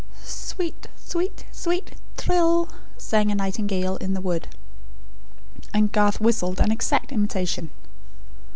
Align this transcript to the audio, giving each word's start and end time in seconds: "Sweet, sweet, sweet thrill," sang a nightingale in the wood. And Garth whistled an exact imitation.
"Sweet, 0.23 0.87
sweet, 0.95 1.45
sweet 1.51 1.91
thrill," 2.17 2.67
sang 2.97 3.29
a 3.29 3.35
nightingale 3.35 3.97
in 3.97 4.15
the 4.15 4.19
wood. 4.21 4.47
And 5.75 5.91
Garth 5.91 6.19
whistled 6.19 6.59
an 6.59 6.71
exact 6.71 7.11
imitation. 7.11 7.69